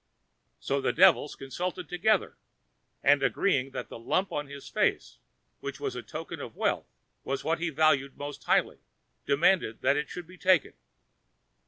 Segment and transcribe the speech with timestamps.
[0.59, 2.35] So the devils consulted together,
[3.03, 5.19] and, agreeing that the lump on his face,
[5.59, 6.87] which was a token of wealth,
[7.23, 8.79] was what he valued most highly,
[9.27, 10.73] demanded that it should be taken.